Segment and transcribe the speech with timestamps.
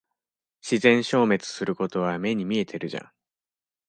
[0.61, 3.11] 自然消滅することは目に見えてるじゃん。